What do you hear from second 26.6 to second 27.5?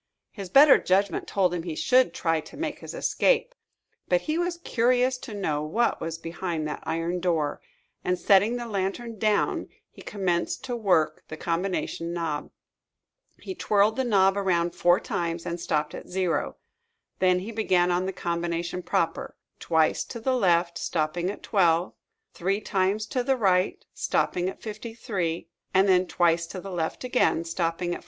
left again,